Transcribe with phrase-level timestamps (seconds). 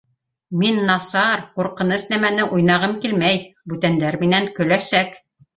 [0.61, 3.39] Мин насар, ҡурҡыныс нәмәне уйнағым килмәй,
[3.75, 5.17] бүтәндәр минән көләсәк.